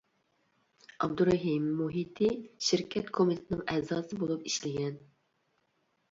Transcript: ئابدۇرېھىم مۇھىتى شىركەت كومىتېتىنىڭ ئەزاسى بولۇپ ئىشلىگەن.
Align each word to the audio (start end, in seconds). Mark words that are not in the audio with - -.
ئابدۇرېھىم 1.07 1.65
مۇھىتى 1.81 2.29
شىركەت 2.67 3.11
كومىتېتىنىڭ 3.17 3.61
ئەزاسى 3.73 4.19
بولۇپ 4.23 4.49
ئىشلىگەن. 4.53 4.97